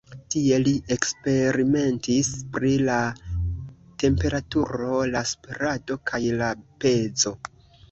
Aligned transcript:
Tie 0.33 0.55
li 0.61 0.71
eksperimentis 0.95 2.31
pri 2.55 2.71
la 2.87 2.95
temperaturo, 4.05 4.91
la 5.13 5.23
spirado 5.35 6.01
kaj 6.13 6.25
la 6.43 6.51
pezo. 6.83 7.39